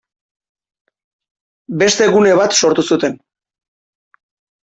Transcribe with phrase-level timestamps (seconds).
[1.83, 3.19] Beste gune bat sortu zuten.